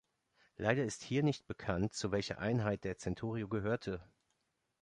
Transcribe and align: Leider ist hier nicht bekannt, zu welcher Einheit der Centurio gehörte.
Leider 0.57 0.83
ist 0.83 1.03
hier 1.03 1.21
nicht 1.21 1.45
bekannt, 1.45 1.93
zu 1.93 2.11
welcher 2.11 2.39
Einheit 2.39 2.85
der 2.85 2.97
Centurio 2.97 3.47
gehörte. 3.47 4.01